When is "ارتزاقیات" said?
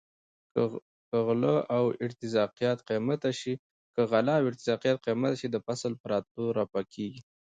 2.05-2.79